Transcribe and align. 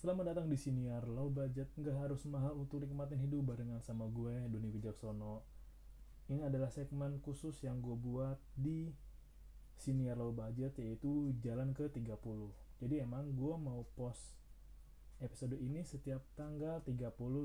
Selamat 0.00 0.32
datang 0.32 0.48
di 0.48 0.56
Siniar. 0.56 1.04
Low 1.04 1.28
Budget 1.28 1.76
Nggak 1.76 1.92
harus 1.92 2.24
mahal 2.24 2.56
untuk 2.56 2.80
nikmatin 2.80 3.20
hidup 3.20 3.52
barengan 3.52 3.84
sama 3.84 4.08
gue, 4.08 4.32
Doni 4.48 4.72
Wijaksono. 4.72 5.44
Ini 6.24 6.40
adalah 6.48 6.72
segmen 6.72 7.20
khusus 7.20 7.60
yang 7.60 7.84
gue 7.84 7.92
buat 8.00 8.40
di 8.56 8.96
Siniar 9.76 10.16
Low 10.16 10.32
Budget 10.32 10.80
yaitu 10.80 11.36
jalan 11.44 11.76
ke 11.76 11.92
30 11.92 12.16
Jadi 12.80 13.04
emang 13.04 13.28
gue 13.36 13.54
mau 13.60 13.84
post 13.92 14.40
episode 15.20 15.60
ini 15.60 15.84
setiap 15.84 16.24
tanggal 16.32 16.80
30 16.80 16.96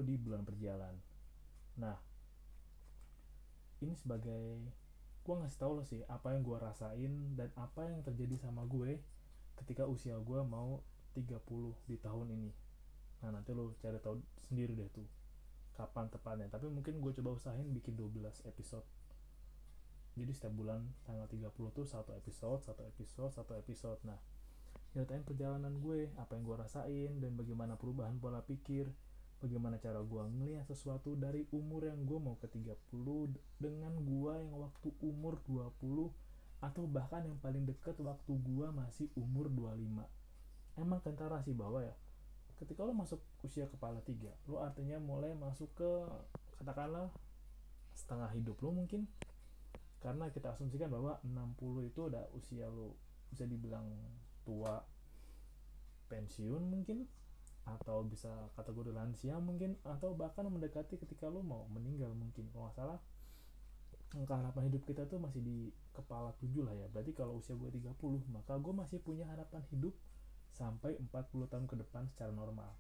di 0.08 0.16
bulan 0.16 0.48
berjalan 0.48 0.96
Nah, 1.76 2.00
ini 3.84 4.00
sebagai 4.00 4.64
gue 5.28 5.36
ngasih 5.44 5.60
tau 5.60 5.76
lo 5.76 5.84
sih 5.84 6.08
apa 6.08 6.32
yang 6.32 6.48
gue 6.48 6.56
rasain 6.56 7.36
dan 7.36 7.52
apa 7.60 7.92
yang 7.92 8.00
terjadi 8.00 8.48
sama 8.48 8.64
gue 8.64 9.04
ketika 9.60 9.84
usia 9.92 10.16
gue 10.24 10.40
mau 10.48 10.80
30 11.16 11.88
di 11.88 11.96
tahun 11.98 12.28
ini. 12.36 12.52
Nah 13.24 13.32
nanti 13.32 13.56
lo 13.56 13.74
cari 13.80 13.98
tahu 14.04 14.20
sendiri 14.52 14.76
deh 14.76 14.92
tuh 14.92 15.08
kapan 15.80 16.12
tepatnya. 16.12 16.52
Tapi 16.52 16.68
mungkin 16.68 17.00
gue 17.00 17.12
coba 17.16 17.40
usahain 17.40 17.66
bikin 17.72 17.96
12 17.96 18.44
episode. 18.46 18.84
Jadi 20.16 20.32
setiap 20.36 20.54
bulan 20.56 20.84
tanggal 21.08 21.28
30 21.28 21.52
tuh 21.76 21.88
satu 21.88 22.12
episode 22.16 22.60
satu 22.64 22.84
episode 22.84 23.32
satu 23.32 23.56
episode. 23.56 24.00
Nah 24.04 24.20
ceritain 24.96 25.24
perjalanan 25.24 25.76
gue 25.80 26.08
apa 26.16 26.40
yang 26.40 26.44
gue 26.48 26.56
rasain 26.56 27.12
dan 27.20 27.36
bagaimana 27.36 27.76
perubahan 27.76 28.16
pola 28.16 28.40
pikir 28.40 28.88
bagaimana 29.44 29.76
cara 29.76 30.00
gue 30.00 30.24
ngelihat 30.40 30.64
sesuatu 30.72 31.20
dari 31.20 31.44
umur 31.52 31.84
yang 31.92 32.08
gue 32.08 32.16
mau 32.16 32.40
ke 32.40 32.48
30 32.48 33.36
dengan 33.60 33.92
gue 33.92 34.34
yang 34.40 34.56
waktu 34.56 34.90
umur 35.04 35.44
20 35.52 36.10
atau 36.64 36.84
bahkan 36.88 37.28
yang 37.28 37.36
paling 37.44 37.68
deket 37.68 38.00
waktu 38.00 38.32
gue 38.32 38.68
masih 38.72 39.12
umur 39.20 39.52
25 39.52 40.00
emang 40.80 41.00
kentara 41.04 41.42
sih 41.44 41.56
bahwa 41.56 41.84
ya. 41.84 41.96
Ketika 42.56 42.88
lo 42.88 42.96
masuk 42.96 43.20
usia 43.44 43.68
kepala 43.68 44.00
tiga 44.08 44.32
lo 44.48 44.64
artinya 44.64 44.96
mulai 44.96 45.36
masuk 45.36 45.68
ke 45.76 45.92
katakanlah 46.56 47.12
setengah 47.96 48.32
hidup 48.36 48.60
lo 48.64 48.72
mungkin. 48.72 49.08
Karena 50.00 50.30
kita 50.30 50.54
asumsikan 50.54 50.94
bahwa 50.94 51.18
60 51.26 51.90
itu 51.90 52.00
udah 52.08 52.30
usia 52.38 52.70
lo 52.70 52.94
bisa 53.34 53.44
dibilang 53.50 53.90
tua 54.46 54.86
pensiun 56.08 56.62
mungkin 56.62 57.10
atau 57.66 58.06
bisa 58.06 58.30
kategori 58.54 58.94
lansia 58.94 59.42
mungkin 59.42 59.74
atau 59.82 60.14
bahkan 60.14 60.46
mendekati 60.46 61.02
ketika 61.02 61.26
lo 61.26 61.42
mau 61.42 61.66
meninggal 61.74 62.14
mungkin. 62.14 62.46
Kalau 62.54 62.70
nggak 62.70 62.78
salah 62.78 63.00
angka 64.14 64.38
harapan 64.38 64.72
hidup 64.72 64.86
kita 64.86 65.04
tuh 65.10 65.18
masih 65.20 65.42
di 65.42 65.74
kepala 65.92 66.32
7 66.38 66.62
lah 66.62 66.76
ya. 66.78 66.88
Berarti 66.94 67.12
kalau 67.18 67.42
usia 67.42 67.58
gue 67.58 67.68
30 67.68 67.98
maka 68.32 68.54
gue 68.62 68.74
masih 68.74 69.02
punya 69.02 69.26
harapan 69.28 69.66
hidup 69.74 69.92
sampai 70.56 70.96
40 71.12 71.52
tahun 71.52 71.66
ke 71.68 71.76
depan 71.84 72.08
secara 72.16 72.32
normal. 72.32 72.72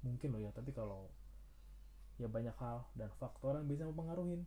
Mungkin 0.00 0.32
loh 0.32 0.40
ya 0.40 0.50
tapi 0.56 0.72
kalau 0.72 1.12
ya 2.16 2.26
banyak 2.26 2.56
hal 2.56 2.88
dan 2.96 3.12
faktor 3.20 3.60
yang 3.60 3.68
bisa 3.68 3.84
mempengaruhi. 3.84 4.42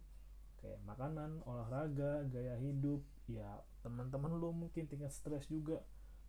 Kayak 0.62 0.82
makanan 0.86 1.42
olahraga 1.46 2.26
gaya 2.30 2.58
hidup 2.58 3.02
ya 3.30 3.62
teman-teman 3.82 4.38
lo 4.38 4.54
mungkin 4.54 4.86
tingkat 4.90 5.14
stres 5.14 5.46
juga 5.50 5.82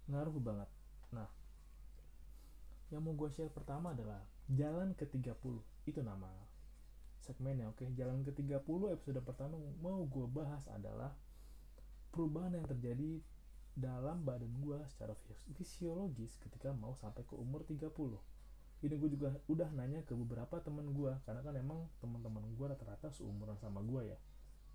ngaruh 0.09 0.37
banget. 0.41 0.69
Nah 1.13 1.29
yang 2.93 3.01
mau 3.01 3.17
gue 3.17 3.33
share 3.33 3.49
pertama 3.49 3.97
adalah 3.97 4.21
jalan 4.53 4.93
ke 4.93 5.09
30 5.09 5.33
itu 5.89 6.01
nama 6.05 6.29
segmennya 7.25 7.73
oke? 7.73 7.89
Jalan 7.97 8.21
ke 8.27 8.37
30 8.37 8.61
episode 8.93 9.21
pertama 9.25 9.57
mau 9.81 10.05
gue 10.05 10.27
bahas 10.29 10.61
adalah 10.69 11.17
perubahan 12.13 12.53
yang 12.53 12.67
terjadi 12.69 13.25
dalam 13.73 14.21
badan 14.23 14.53
gue 14.61 14.79
secara 14.93 15.17
fisiologis 15.57 16.37
ketika 16.37 16.77
mau 16.77 16.93
sampai 16.93 17.25
ke 17.25 17.33
umur 17.33 17.65
30 17.65 17.89
ini 18.83 18.99
gue 18.99 19.11
juga 19.15 19.31
udah 19.47 19.71
nanya 19.79 20.03
ke 20.03 20.11
beberapa 20.19 20.59
temen 20.59 20.91
gue 20.91 21.15
karena 21.23 21.39
kan 21.39 21.55
emang 21.55 21.87
teman-teman 22.03 22.43
gue 22.59 22.67
rata-rata 22.67 23.15
seumuran 23.15 23.55
sama 23.63 23.79
gue 23.79 24.11
ya. 24.11 24.19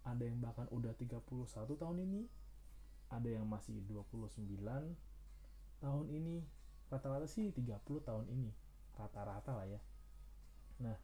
Ada 0.08 0.24
yang 0.24 0.40
bahkan 0.40 0.64
udah 0.72 0.96
31 0.96 1.28
tahun 1.76 1.98
ini 2.08 2.24
ada 3.12 3.28
yang 3.28 3.44
masih 3.44 3.84
29 3.84 4.48
tahun 5.84 6.06
ini 6.08 6.40
rata-rata 6.88 7.28
sih 7.28 7.52
30 7.52 7.84
tahun 8.08 8.26
ini 8.32 8.56
rata-rata 8.96 9.60
lah 9.60 9.68
ya. 9.68 9.82
Nah 10.80 10.98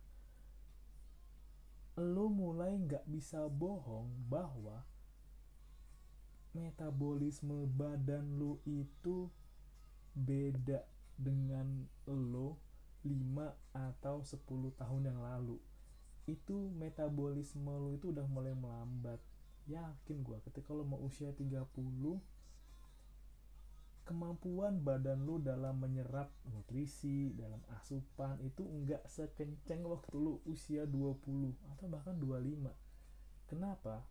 lo 2.00 2.32
mulai 2.32 2.80
nggak 2.80 3.04
bisa 3.12 3.52
bohong 3.52 4.10
bahwa 4.32 4.88
metabolisme 6.54 7.66
badan 7.66 8.38
lo 8.38 8.62
itu 8.70 9.30
beda 10.14 10.86
dengan 11.18 11.90
lo 12.06 12.62
5 13.02 13.10
atau 13.74 14.22
10 14.22 14.80
tahun 14.80 15.02
yang 15.10 15.20
lalu. 15.20 15.58
Itu 16.30 16.72
metabolisme 16.78 17.68
lo 17.68 17.92
itu 17.92 18.14
udah 18.14 18.24
mulai 18.30 18.54
melambat. 18.56 19.20
Yakin 19.68 20.24
gua 20.24 20.40
ketika 20.46 20.72
lo 20.72 20.86
mau 20.86 21.02
usia 21.02 21.34
30 21.34 21.66
kemampuan 24.04 24.84
badan 24.84 25.24
lo 25.24 25.40
dalam 25.40 25.80
menyerap 25.80 26.28
nutrisi 26.52 27.32
dalam 27.40 27.64
asupan 27.80 28.36
itu 28.44 28.68
enggak 28.68 29.00
sekenceng 29.08 29.88
waktu 29.88 30.20
lo 30.20 30.44
usia 30.44 30.84
20 30.84 31.24
atau 31.72 31.88
bahkan 31.88 32.12
25 32.20 32.68
kenapa? 33.48 34.04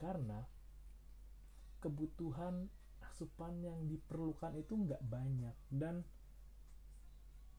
Karena 0.00 0.48
kebutuhan 1.84 2.72
asupan 3.04 3.60
yang 3.60 3.84
diperlukan 3.84 4.56
itu 4.56 4.72
nggak 4.72 5.04
banyak 5.04 5.52
dan 5.68 6.00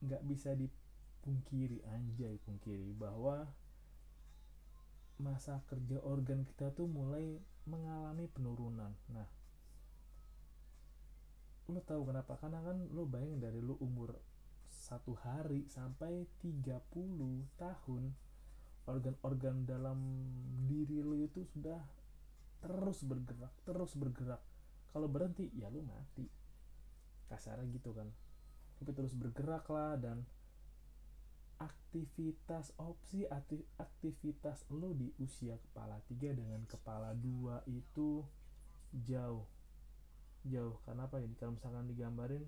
nggak 0.01 0.25
bisa 0.25 0.57
dipungkiri 0.57 1.85
anjay 1.93 2.41
pungkiri 2.41 2.89
bahwa 2.97 3.45
masa 5.21 5.61
kerja 5.69 6.01
organ 6.01 6.43
kita 6.43 6.73
tuh 6.73 6.89
mulai 6.89 7.37
mengalami 7.69 8.25
penurunan. 8.27 8.91
Nah 9.13 9.29
lo 11.69 11.81
tahu 11.81 12.09
kenapa? 12.09 12.37
Karena 12.41 12.61
kan 12.65 12.77
lo 12.93 13.05
bayangin 13.05 13.41
dari 13.41 13.61
lo 13.61 13.77
umur 13.81 14.13
satu 14.69 15.17
hari 15.17 15.65
sampai 15.65 16.27
30 16.43 16.67
tahun 17.57 18.03
organ-organ 18.85 19.65
dalam 19.65 19.97
diri 20.69 21.01
lo 21.01 21.17
itu 21.17 21.41
sudah 21.41 21.81
terus 22.65 23.05
bergerak 23.05 23.53
terus 23.61 23.93
bergerak. 23.93 24.41
Kalau 24.89 25.05
berhenti 25.05 25.53
ya 25.53 25.69
lu 25.69 25.85
mati. 25.85 26.25
Kasarnya 27.29 27.69
gitu 27.69 27.93
kan. 27.93 28.09
Tapi 28.81 28.89
terus 28.97 29.13
bergerak 29.13 29.69
lah 29.69 29.93
dan 30.01 30.25
aktivitas 31.61 32.75
opsi 32.75 33.23
aktivitas 33.79 34.67
lo 34.67 34.91
di 34.91 35.07
usia 35.23 35.55
kepala 35.55 36.01
tiga 36.09 36.35
dengan 36.35 36.65
kepala 36.65 37.13
dua 37.13 37.61
itu 37.69 38.25
jauh. 38.91 39.45
Jauh. 40.49 40.75
Karena 40.89 41.05
apa 41.05 41.21
ya 41.21 41.29
kalau 41.37 41.53
misalkan 41.53 41.85
digambarin 41.85 42.41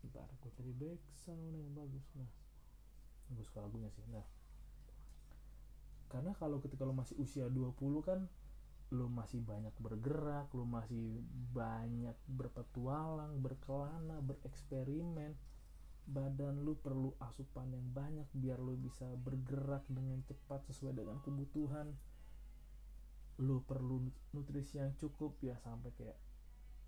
ntar 0.00 0.32
gue 0.40 0.48
cari 0.56 0.72
back 0.78 1.00
sound 1.26 1.58
yang 1.58 1.74
bagus. 1.74 2.06
Nah 2.14 2.30
bagus 3.34 3.50
lagunya 3.58 3.90
sih. 3.90 4.06
Nah 4.14 4.24
karena 6.10 6.34
kalau 6.38 6.58
ketika 6.58 6.82
lo 6.82 6.94
masih 6.94 7.14
usia 7.22 7.46
20 7.46 7.76
kan 8.02 8.26
lu 8.90 9.06
masih 9.06 9.38
banyak 9.46 9.70
bergerak, 9.78 10.50
lu 10.50 10.66
masih 10.66 11.22
banyak 11.54 12.14
berpetualang, 12.26 13.38
berkelana, 13.38 14.18
bereksperimen. 14.18 15.38
Badan 16.10 16.66
lu 16.66 16.74
perlu 16.74 17.14
asupan 17.22 17.70
yang 17.70 17.86
banyak 17.94 18.26
biar 18.34 18.58
lu 18.58 18.74
bisa 18.74 19.06
bergerak 19.22 19.86
dengan 19.86 20.18
cepat 20.26 20.66
sesuai 20.66 20.98
dengan 20.98 21.22
kebutuhan. 21.22 21.94
Lu 23.38 23.62
perlu 23.62 24.10
nutrisi 24.34 24.82
yang 24.82 24.90
cukup 24.98 25.38
ya 25.38 25.54
sampai 25.62 25.94
kayak 25.94 26.18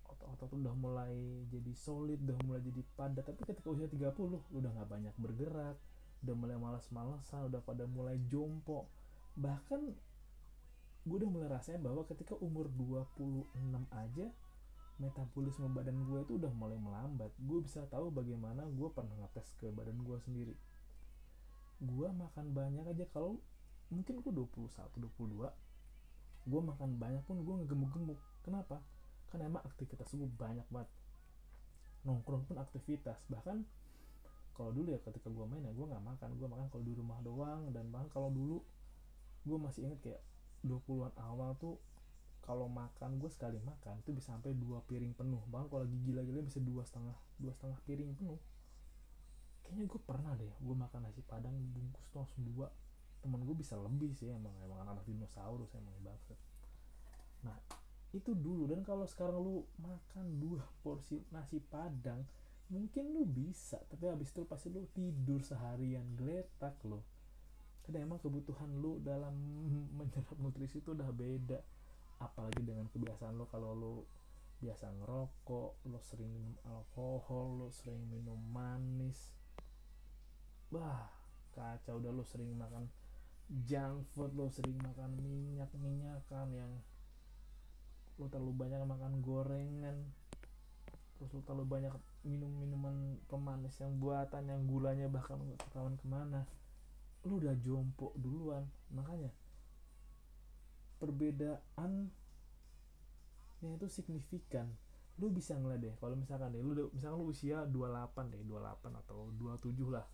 otot-otot 0.03 0.59
udah 0.59 0.75
mulai 0.75 1.47
jadi 1.47 1.71
solid, 1.71 2.19
udah 2.19 2.35
mulai 2.43 2.61
jadi 2.67 2.83
padat. 2.99 3.23
Tapi 3.23 3.47
ketika 3.47 3.71
usia 3.71 3.87
30 3.87 4.11
lu 4.27 4.43
udah 4.51 4.71
nggak 4.75 4.89
banyak 4.91 5.15
bergerak, 5.15 5.79
udah 6.27 6.35
mulai 6.35 6.59
malas-malasan, 6.59 7.47
udah 7.47 7.63
pada 7.63 7.87
mulai 7.87 8.19
jompo. 8.27 8.91
Bahkan 9.39 10.12
gue 11.03 11.15
udah 11.19 11.29
mulai 11.29 11.49
rasain 11.51 11.83
bahwa 11.83 12.07
ketika 12.07 12.39
umur 12.39 12.71
26 12.79 13.51
aja 13.91 14.31
metabolisme 15.01 15.67
badan 15.73 15.99
gue 16.05 16.19
itu 16.23 16.33
udah 16.39 16.51
mulai 16.53 16.77
melambat. 16.77 17.33
Gue 17.41 17.59
bisa 17.59 17.83
tahu 17.89 18.13
bagaimana 18.13 18.63
gue 18.69 18.89
pernah 18.93 19.11
ngetes 19.19 19.51
ke 19.59 19.67
badan 19.73 19.99
gue 19.99 20.17
sendiri. 20.23 20.55
Gue 21.83 22.07
makan 22.07 22.55
banyak 22.55 22.85
aja. 22.87 23.05
Kalau 23.11 23.41
mungkin 23.91 24.23
gue 24.23 24.31
21 24.31 24.79
22 25.19 25.51
gue 26.43 26.59
makan 26.59 26.89
banyak 26.99 27.23
pun 27.23 27.39
gue 27.39 27.53
ngegemuk-gemuk. 27.63 28.19
Kenapa? 28.43 28.83
Karena 29.31 29.49
emang 29.49 29.63
aktivitas 29.67 30.07
gue 30.13 30.27
banyak 30.27 30.67
banget. 30.71 30.89
Nongkrong 32.07 32.47
pun 32.47 32.59
aktivitas. 32.59 33.19
Bahkan 33.27 33.63
kalau 34.53 34.69
dulu 34.69 34.93
ya 34.93 34.99
ketika 35.01 35.27
gue 35.27 35.45
main 35.49 35.63
ya 35.67 35.73
gue 35.73 35.85
nggak 35.87 36.03
makan. 36.03 36.29
Gue 36.39 36.47
makan 36.47 36.67
kalau 36.71 36.83
di 36.83 36.93
rumah 36.93 37.19
doang. 37.25 37.71
Dan 37.71 37.89
bahkan 37.89 38.07
kalau 38.11 38.29
dulu 38.29 38.63
gue 39.43 39.57
masih 39.59 39.87
inget 39.89 39.99
kayak 39.99 40.21
20-an 40.63 41.13
awal 41.19 41.53
tuh 41.59 41.75
kalau 42.43 42.67
makan 42.67 43.23
gue 43.23 43.31
sekali 43.31 43.55
makan 43.63 44.03
itu 44.03 44.11
bisa 44.11 44.35
sampai 44.35 44.51
dua 44.51 44.83
piring 44.83 45.15
penuh. 45.15 45.39
Bahkan 45.47 45.67
kalau 45.71 45.87
lagi 45.87 45.95
gila-gila 46.03 46.43
bisa 46.43 46.59
dua 46.59 46.83
setengah 46.83 47.15
dua 47.39 47.51
setengah 47.55 47.79
piring 47.87 48.11
penuh. 48.19 48.39
Kayaknya 49.63 49.83
gue 49.87 50.01
pernah 50.03 50.33
deh 50.35 50.51
gue 50.59 50.75
makan 50.75 51.07
nasi 51.07 51.23
padang 51.23 51.55
bungkus 51.71 52.03
tuh 52.11 52.19
langsung 52.23 52.43
dua. 52.43 52.67
Temen 53.23 53.39
gue 53.47 53.55
bisa 53.55 53.79
lebih 53.79 54.11
sih 54.11 54.27
emang 54.27 54.51
emang 54.59 54.83
anak 54.83 55.07
dinosaurus 55.07 55.71
emang 55.79 55.95
banget 56.03 56.35
nah 57.43 57.59
itu 58.15 58.31
dulu. 58.35 58.67
Dan 58.71 58.83
kalau 58.87 59.03
sekarang 59.07 59.39
lu 59.39 59.63
makan 59.79 60.39
dua 60.39 60.63
porsi 60.83 61.23
nasi 61.31 61.59
padang 61.59 62.23
mungkin 62.67 63.15
lu 63.15 63.23
bisa. 63.23 63.79
Tapi 63.87 64.11
habis 64.11 64.35
itu 64.35 64.43
pasti 64.43 64.67
lu 64.67 64.83
tidur 64.91 65.39
seharian 65.43 66.03
geletak 66.19 66.75
lo 66.83 67.12
karena 67.83 68.07
emang 68.07 68.19
kebutuhan 68.23 68.71
lu 68.79 69.03
dalam 69.03 69.35
menyerap 69.99 70.35
nutrisi 70.39 70.79
itu 70.79 70.95
udah 70.95 71.11
beda. 71.11 71.59
Apalagi 72.23 72.63
dengan 72.63 72.87
kebiasaan 72.87 73.35
lo 73.35 73.45
kalau 73.51 73.75
lo 73.75 73.93
biasa 74.63 74.87
ngerokok 74.95 75.83
lo 75.91 75.99
sering 75.99 76.31
minum 76.31 76.55
alkohol 76.63 77.59
lo 77.59 77.67
sering 77.67 77.99
minum 78.07 78.39
manis. 78.55 79.35
Wah 80.71 81.11
kacau 81.51 81.99
udah 81.99 82.11
lo 82.15 82.23
sering 82.23 82.55
makan 82.55 82.87
junk 83.67 84.07
food 84.15 84.31
lo 84.33 84.47
sering 84.47 84.79
makan 84.79 85.19
minyak 85.19 85.69
minyakan 85.75 86.47
yang 86.55 86.71
lo 88.15 88.31
terlalu 88.31 88.55
banyak 88.55 88.79
makan 88.87 89.19
gorengan. 89.19 90.07
Terus 91.19 91.35
lo 91.35 91.43
terlalu 91.43 91.67
banyak 91.67 91.93
minum 92.23 92.47
minuman 92.55 93.19
pemanis 93.27 93.75
yang 93.83 93.99
buatan 93.99 94.47
yang 94.47 94.63
gulanya 94.63 95.11
bahkan 95.11 95.35
nggak 95.43 95.59
ketahuan 95.59 95.99
ke 95.99 96.07
mana 96.07 96.47
lo 97.23 97.39
udah 97.39 97.55
jompo 97.59 98.11
duluan. 98.19 98.67
Makanya 98.91 99.31
perbedaan 100.99 102.11
itu 103.63 103.87
signifikan. 103.87 104.67
Lu 105.21 105.29
bisa 105.29 105.55
ngeliat 105.55 105.79
deh 105.79 105.95
kalau 106.01 106.17
misalkan 106.17 106.51
deh 106.51 106.59
lu 106.59 106.89
misalkan 106.91 107.21
lu 107.21 107.31
usia 107.31 107.63
28 107.69 108.33
deh 108.33 108.41
28 108.43 109.01
atau 109.05 109.31
27 109.39 109.93
lah. 109.93 110.07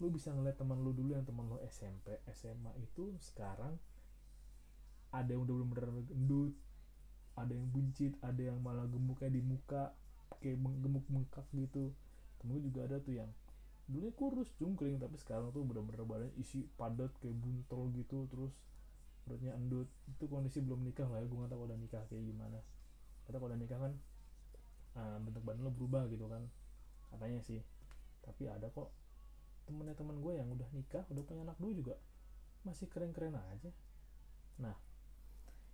Lu 0.00 0.10
bisa 0.10 0.34
ngeliat 0.34 0.58
teman 0.58 0.80
lu 0.82 0.90
dulu 0.90 1.14
yang 1.14 1.22
teman 1.22 1.46
lu 1.46 1.60
SMP 1.68 2.18
SMA 2.34 2.72
itu 2.82 3.14
sekarang 3.22 3.78
ada 5.12 5.28
yang 5.28 5.44
udah 5.44 5.54
bener-bener 5.68 6.08
gendut 6.08 6.56
ada 7.36 7.52
yang 7.52 7.68
buncit 7.68 8.16
ada 8.20 8.40
yang 8.40 8.60
malah 8.60 8.84
gemuknya 8.88 9.28
di 9.32 9.40
muka 9.40 9.92
kayak 10.40 10.58
gemuk 10.58 11.04
bengkak 11.08 11.46
gitu. 11.54 11.92
Temen 12.40 12.58
gue 12.58 12.68
juga 12.72 12.80
ada 12.88 12.96
tuh 12.98 13.14
yang 13.16 13.30
dulunya 13.90 14.14
kurus 14.14 14.48
cungkring 14.56 15.02
tapi 15.02 15.18
sekarang 15.18 15.50
tuh 15.50 15.66
bener-bener 15.66 16.06
badan 16.06 16.30
isi 16.38 16.64
padat 16.78 17.10
kayak 17.18 17.34
buntol 17.38 17.90
gitu 17.94 18.30
terus 18.30 18.54
perutnya 19.26 19.54
endut. 19.54 19.90
Itu 20.10 20.26
kondisi 20.26 20.62
belum 20.62 20.82
nikah 20.82 21.06
lah 21.06 21.22
ya 21.22 21.26
gue 21.26 21.38
nggak 21.38 21.52
tahu 21.52 21.62
udah 21.66 21.78
nikah 21.78 22.02
kayak 22.10 22.24
gimana. 22.26 22.58
Kata 23.26 23.36
kalau 23.38 23.50
udah 23.50 23.60
nikah 23.60 23.78
kan 23.78 23.92
uh, 24.98 25.18
bentuk 25.22 25.42
badan 25.42 25.62
lo 25.66 25.72
berubah 25.74 26.06
gitu 26.10 26.26
kan 26.26 26.42
katanya 27.14 27.40
sih. 27.42 27.60
Tapi 28.22 28.46
ada 28.50 28.70
kok 28.70 28.90
temennya 29.66 29.94
temen 29.94 30.18
gue 30.18 30.32
yang 30.34 30.48
udah 30.50 30.68
nikah 30.74 31.06
udah 31.10 31.22
punya 31.22 31.46
anak 31.46 31.58
dua 31.62 31.72
juga 31.74 31.94
masih 32.62 32.86
keren-keren 32.90 33.34
aja. 33.34 33.70
Nah 34.58 34.74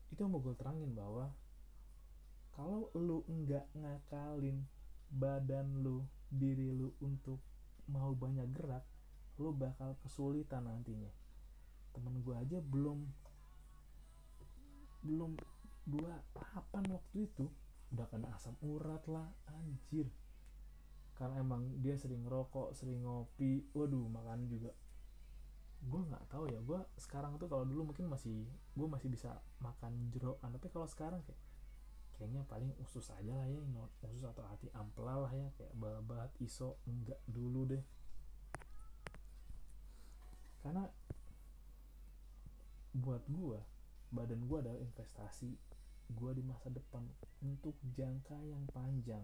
itu 0.08 0.20
yang 0.25 0.32
mau 0.32 0.40
gue 0.40 0.56
terangin 0.56 0.96
bahwa 0.96 1.32
kalau 2.56 2.90
lu 2.96 3.22
nggak 3.28 3.70
ngakalin 3.76 4.64
badan 5.08 5.81
lu 5.81 6.04
diri 6.28 6.69
lu 6.72 6.93
untuk 7.00 7.40
mau 7.88 8.12
banyak 8.12 8.46
gerak 8.52 8.85
lu 9.38 9.55
bakal 9.55 9.96
kesulitan 10.02 10.67
nantinya. 10.67 11.11
Temen 11.94 12.20
gue 12.20 12.35
aja 12.37 12.58
belum 12.61 13.06
belum 14.99 15.38
dua 15.88 16.20
tahapan 16.35 16.85
waktu 16.90 17.31
itu 17.31 17.46
udah 17.94 18.06
kena 18.11 18.29
asam 18.37 18.55
urat 18.61 19.00
lah 19.08 19.31
anjir. 19.49 20.11
Karena 21.17 21.43
emang 21.43 21.81
dia 21.81 21.96
sering 21.96 22.26
rokok 22.29 22.76
sering 22.76 23.02
ngopi 23.02 23.64
waduh 23.73 24.06
makan 24.11 24.50
juga. 24.50 24.75
Gue 25.79 26.02
nggak 26.02 26.29
tahu 26.29 26.50
ya 26.50 26.61
gue 26.61 26.81
sekarang 26.99 27.38
tuh 27.38 27.46
kalau 27.46 27.64
dulu 27.64 27.94
mungkin 27.94 28.11
masih 28.11 28.44
gue 28.75 28.88
masih 28.90 29.08
bisa 29.08 29.38
makan 29.62 30.11
jeroan 30.11 30.50
tapi 30.50 30.67
kalau 30.69 30.87
sekarang 30.90 31.23
kayak 31.23 31.38
kayaknya 32.18 32.42
paling 32.50 32.74
usus 32.82 33.14
aja 33.14 33.30
lah 33.30 33.46
ya 33.46 33.62
usus 34.02 34.26
atau 34.26 34.42
hati 34.50 34.66
ampela 34.74 35.22
lah 35.22 35.30
ya 35.30 35.46
kayak 35.54 35.70
babat 35.78 36.34
iso 36.42 36.82
enggak 36.90 37.22
dulu 37.30 37.62
deh. 37.70 37.84
Karena 40.58 40.82
buat 42.98 43.22
gue 43.30 43.62
badan 44.10 44.50
gue 44.50 44.58
adalah 44.58 44.80
investasi 44.82 45.54
gue 46.08 46.30
di 46.34 46.42
masa 46.42 46.74
depan 46.74 47.06
untuk 47.46 47.78
jangka 47.94 48.34
yang 48.42 48.66
panjang. 48.74 49.22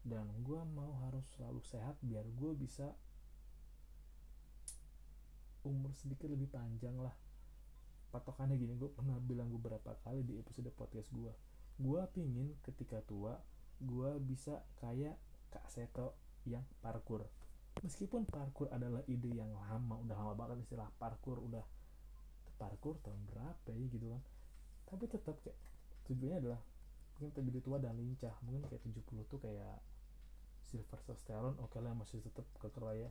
Dan 0.00 0.24
gue 0.40 0.60
mau 0.72 0.96
harus 1.04 1.28
selalu 1.36 1.60
sehat 1.60 2.00
biar 2.00 2.24
gue 2.24 2.52
bisa 2.56 2.96
umur 5.64 5.92
sedikit 5.96 6.28
lebih 6.28 6.48
panjang 6.52 6.92
lah 7.00 7.16
patokannya 8.14 8.54
gini 8.54 8.78
gue 8.78 8.86
pernah 8.94 9.18
bilang 9.18 9.50
beberapa 9.50 9.98
kali 10.06 10.22
di 10.22 10.38
episode 10.38 10.70
podcast 10.70 11.10
gue 11.10 11.34
gue 11.82 12.00
pingin 12.14 12.54
ketika 12.62 13.02
tua 13.02 13.34
gue 13.82 14.10
bisa 14.22 14.62
kayak 14.78 15.18
Kak 15.50 15.66
Seto 15.66 16.14
yang 16.46 16.62
parkur 16.78 17.26
meskipun 17.82 18.22
parkur 18.22 18.70
adalah 18.70 19.02
ide 19.10 19.34
yang 19.34 19.50
lama 19.50 19.98
udah 20.06 20.14
lama 20.14 20.32
banget 20.38 20.62
istilah 20.62 20.86
parkur 21.02 21.42
udah 21.42 21.66
parkur 22.54 22.94
tahun 23.02 23.18
berapa 23.28 23.68
ya 23.74 23.86
gitu 23.90 24.06
kan. 24.08 24.22
Tapi 24.86 25.04
tetap 25.10 25.36
kayak 25.42 25.58
tujuannya 26.06 26.38
adalah 26.38 26.60
mungkin 27.18 27.42
lebih 27.46 27.62
tua 27.62 27.78
dan 27.78 27.94
lincah 27.94 28.34
mungkin 28.42 28.66
kayak 28.66 28.82
70 28.82 29.30
tuh 29.30 29.38
kayak 29.38 29.78
Sylvester 30.66 31.14
Stallone 31.14 31.54
oke 31.62 31.70
okay 31.70 31.80
lah 31.80 31.94
masih 31.94 32.18
tetap 32.18 32.42
kekeraya 32.58 33.06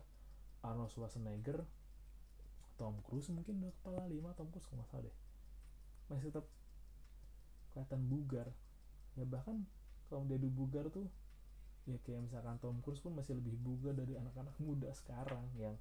Arnold 0.60 0.92
Schwarzenegger 0.92 1.64
Tom 2.74 2.98
Cruise 3.06 3.30
mungkin 3.30 3.62
udah 3.62 3.72
kepala 3.80 4.02
lima 4.10 4.34
Tom 4.34 4.50
Cruise 4.50 4.66
nggak 4.70 4.88
salah 4.90 5.06
deh. 5.06 5.16
Masih 6.10 6.30
tetap 6.30 6.46
kelihatan 7.72 8.00
bugar. 8.10 8.48
Ya 9.14 9.24
bahkan 9.26 9.62
kalau 10.10 10.26
dia 10.26 10.38
bugar 10.50 10.90
tuh 10.90 11.06
ya 11.84 12.00
kayak 12.02 12.24
misalkan 12.24 12.56
Tom 12.58 12.80
Cruise 12.80 13.02
pun 13.02 13.12
masih 13.12 13.36
lebih 13.36 13.54
bugar 13.60 13.92
dari 13.92 14.16
anak-anak 14.16 14.56
muda 14.58 14.88
sekarang 14.96 15.44
yang 15.60 15.76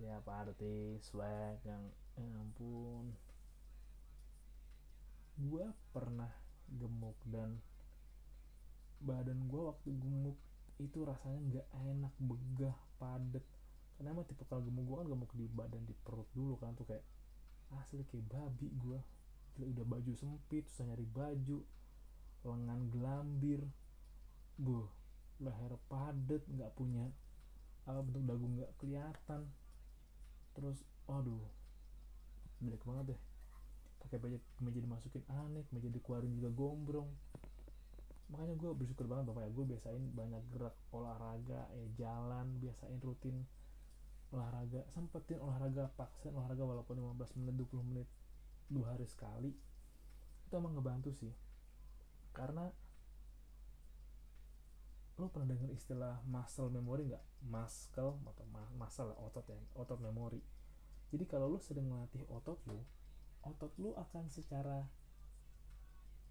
ya 0.00 0.20
party 0.22 1.00
swag 1.00 1.58
yang 1.64 1.82
ya 2.16 2.26
ampun. 2.38 3.12
Gue 5.40 5.64
pernah 5.90 6.30
gemuk 6.68 7.16
dan 7.28 7.58
badan 9.02 9.50
gue 9.50 9.62
waktu 9.66 9.90
gemuk 9.98 10.38
itu 10.78 11.02
rasanya 11.02 11.38
nggak 11.50 11.68
enak 11.90 12.14
begah 12.22 12.76
padet 12.96 13.44
karena 14.02 14.18
emang 14.18 14.26
tipe 14.26 14.42
kalau 14.50 14.66
gemuk 14.66 14.82
gue 14.82 14.96
kan 14.98 15.06
gemuk 15.06 15.30
di 15.38 15.46
badan 15.46 15.86
di 15.86 15.94
perut 15.94 16.26
dulu 16.34 16.58
kan 16.58 16.74
tuh 16.74 16.82
kayak 16.90 17.06
asli 17.78 18.02
kayak 18.02 18.26
babi 18.26 18.66
gue 18.74 18.98
udah 19.62 19.86
baju 19.86 20.10
sempit 20.18 20.66
susah 20.66 20.90
nyari 20.90 21.06
baju 21.06 21.62
lengan 22.42 22.90
gelambir. 22.90 23.62
Bu 24.58 24.90
leher 25.38 25.78
padet 25.86 26.42
nggak 26.50 26.74
punya 26.74 27.06
apa 27.86 28.02
bentuk 28.02 28.26
dagu 28.26 28.42
nggak 28.42 28.74
kelihatan. 28.82 29.46
Terus 30.58 30.82
aduh 31.06 31.46
jelek 32.58 32.82
banget 32.82 33.14
deh. 33.14 33.20
Pakai 34.02 34.18
baju 34.18 34.34
meja 34.66 34.82
dimasukin 34.82 35.22
aneh 35.30 35.62
meja 35.70 35.86
dikeluarin 35.86 36.34
juga 36.34 36.50
gombrong. 36.50 37.06
Makanya 38.34 38.58
gue 38.58 38.70
bersyukur 38.74 39.06
banget 39.06 39.30
bapak 39.30 39.46
ya 39.46 39.50
gue 39.54 39.64
biasain 39.78 40.02
banyak 40.10 40.42
gerak 40.50 40.74
olahraga 40.90 41.70
ya 41.70 41.86
jalan 42.02 42.58
biasain 42.58 42.98
rutin 42.98 43.46
olahraga 44.32 44.88
sempetin 44.88 45.38
olahraga 45.38 45.92
paksain 45.94 46.32
olahraga 46.32 46.64
walaupun 46.64 46.96
15 46.96 47.38
menit 47.38 47.54
20 47.68 47.88
menit 47.92 48.08
dua 48.72 48.96
hari 48.96 49.04
sekali 49.04 49.52
itu 50.48 50.52
emang 50.56 50.72
ngebantu 50.76 51.12
sih. 51.12 51.32
Karena 52.32 52.68
lo 55.20 55.28
pernah 55.28 55.52
dengar 55.52 55.68
istilah 55.68 56.24
muscle 56.24 56.72
memory 56.72 57.12
nggak? 57.12 57.24
Muscle 57.44 58.16
atau 58.24 58.44
muscle 58.74 59.12
otot 59.20 59.44
ya 59.44 59.60
otot 59.76 60.00
memori 60.00 60.40
jadi 61.12 61.28
kalau 61.28 61.52
lu 61.52 61.60
sering 61.60 61.92
melatih 61.92 62.24
otot 62.32 62.56
lu 62.64 62.80
otot 63.44 63.68
lu 63.76 63.92
akan 64.00 64.32
secara 64.32 64.88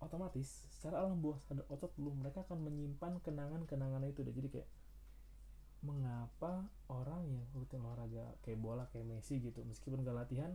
otomatis 0.01 0.65
secara 0.73 1.05
alam 1.05 1.21
bawah 1.21 1.37
sadar 1.37 1.69
otot 1.69 1.93
lu 2.01 2.09
mereka 2.17 2.41
akan 2.41 2.65
menyimpan 2.65 3.21
kenangan-kenangan 3.21 4.01
itu 4.09 4.25
deh. 4.25 4.33
Jadi 4.33 4.49
kayak 4.49 4.69
mengapa 5.81 6.69
orang 6.93 7.25
yang 7.25 7.45
rutin 7.57 7.81
olahraga 7.81 8.37
kayak 8.45 8.61
bola 8.61 8.85
kayak 8.93 9.09
Messi 9.09 9.41
gitu 9.41 9.65
meskipun 9.65 10.05
gak 10.05 10.13
latihan 10.13 10.53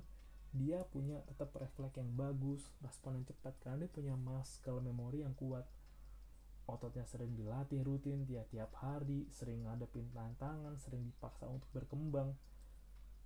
dia 0.55 0.87
punya 0.89 1.21
tetap 1.27 1.53
refleks 1.59 1.99
yang 2.01 2.09
bagus 2.17 2.65
respon 2.81 3.21
yang 3.21 3.27
cepat 3.29 3.53
karena 3.61 3.85
dia 3.85 3.91
punya 3.93 4.15
muscle 4.17 4.81
memory 4.81 5.21
yang 5.27 5.37
kuat. 5.37 5.67
Ototnya 6.67 7.07
sering 7.07 7.37
dilatih 7.37 7.85
rutin 7.85 8.27
tiap-tiap 8.27 8.73
hari 8.81 9.29
sering 9.31 9.69
ngadepin 9.69 10.09
tantangan 10.17 10.75
sering 10.81 11.05
dipaksa 11.07 11.47
untuk 11.47 11.69
berkembang. 11.77 12.35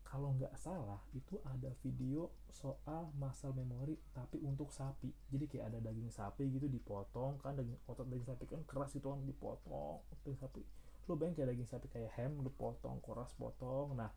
Kalau 0.02 0.34
nggak 0.34 0.58
salah 0.58 0.98
itu 1.14 1.38
ada 1.46 1.70
video 1.86 2.34
soal 2.50 3.14
muscle 3.14 3.54
memory 3.54 3.94
tapi 4.10 4.42
untuk 4.42 4.74
sapi. 4.74 5.14
Jadi 5.30 5.46
kayak 5.46 5.70
ada 5.70 5.78
daging 5.78 6.10
sapi 6.10 6.50
gitu 6.50 6.66
dipotong 6.66 7.38
kan 7.38 7.54
daging 7.54 7.78
otot 7.86 8.10
daging 8.10 8.26
sapi 8.26 8.44
kan 8.50 8.60
keras 8.66 8.98
itu 8.98 9.06
kan 9.06 9.22
dipotong 9.22 10.02
daging 10.26 10.40
sapi 10.40 10.66
lu 11.10 11.18
bayang 11.18 11.34
kayak 11.34 11.50
daging 11.50 11.66
sapi 11.66 11.90
kayak 11.90 12.14
ham 12.14 12.38
lu 12.38 12.54
potong 12.54 13.02
koras 13.02 13.34
potong. 13.34 13.98
Nah 13.98 14.14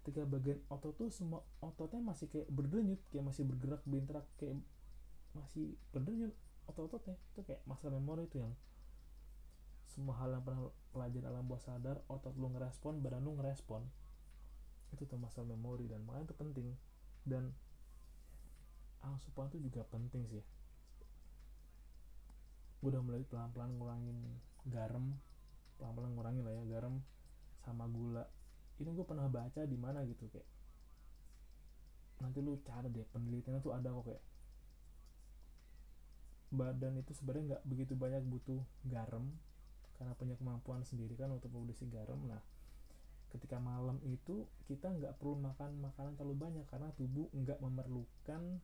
ketika 0.00 0.24
bagian 0.24 0.58
otot 0.72 0.96
tuh 0.96 1.12
semua 1.12 1.44
ototnya 1.62 2.00
masih 2.00 2.26
kayak 2.32 2.48
berdenyut 2.48 2.98
kayak 3.12 3.28
masih 3.28 3.44
bergerak 3.44 3.84
berinteraksi 3.84 4.32
kayak 4.40 4.56
masih 5.36 5.76
berdenyut 5.92 6.32
otot-ototnya. 6.66 7.20
Itu 7.36 7.44
kayak 7.44 7.60
masalah 7.68 8.00
memori 8.00 8.24
itu 8.24 8.40
yang 8.40 8.56
semua 9.92 10.16
hal 10.16 10.32
yang 10.32 10.40
pernah 10.40 10.72
pelajar 10.96 11.28
alam 11.28 11.44
bawah 11.44 11.60
sadar 11.60 12.00
otot 12.08 12.32
lu 12.40 12.48
ngerespon 12.48 13.04
badan 13.04 13.20
lu 13.20 13.36
ngerespon. 13.36 13.84
Itu 14.96 15.04
tuh 15.04 15.20
masalah 15.20 15.52
memori 15.52 15.84
dan 15.86 16.00
makanya 16.08 16.32
itu 16.32 16.36
penting. 16.36 16.68
Dan 17.22 17.52
asupan 19.02 19.50
itu 19.52 19.70
juga 19.70 19.84
penting 19.90 20.24
sih. 20.30 20.42
Gue 22.82 22.90
udah 22.90 23.02
mulai 23.02 23.22
pelan-pelan 23.22 23.78
ngurangin 23.78 24.18
garam 24.66 25.14
pelan-pelan 25.80 26.12
ngurangin 26.16 26.44
lah 26.44 26.54
ya 26.56 26.64
garam 26.78 27.00
sama 27.62 27.86
gula. 27.88 28.24
Ini 28.80 28.90
gue 28.90 29.06
pernah 29.06 29.28
baca 29.30 29.62
di 29.62 29.78
mana 29.78 30.02
gitu 30.08 30.26
kayak 30.32 30.48
nanti 32.22 32.38
lu 32.38 32.54
cari 32.62 32.86
deh 32.86 33.02
penelitiannya 33.10 33.60
tuh 33.60 33.74
ada 33.74 33.90
kok 33.90 34.06
kayak 34.06 34.22
badan 36.52 37.00
itu 37.02 37.12
sebenarnya 37.18 37.44
nggak 37.56 37.62
begitu 37.66 37.92
banyak 37.98 38.22
butuh 38.28 38.62
garam 38.86 39.26
karena 39.98 40.12
punya 40.14 40.34
kemampuan 40.38 40.86
sendiri 40.86 41.18
kan 41.18 41.32
untuk 41.34 41.50
produksi 41.50 41.88
garam. 41.90 42.20
Nah 42.28 42.38
ketika 43.32 43.56
malam 43.56 43.96
itu 44.04 44.44
kita 44.68 44.92
nggak 44.92 45.16
perlu 45.16 45.40
makan 45.40 45.80
makanan 45.80 46.14
terlalu 46.20 46.36
banyak 46.36 46.64
karena 46.68 46.92
tubuh 46.94 47.32
nggak 47.32 47.58
memerlukan 47.58 48.60